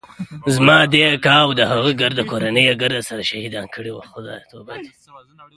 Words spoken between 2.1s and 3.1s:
کورنۍ يې ګرد